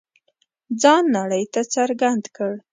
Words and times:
ځان 0.81 1.03
نړۍ 1.17 1.43
ته 1.53 1.61
څرګند 1.73 2.23
کړ. 2.35 2.53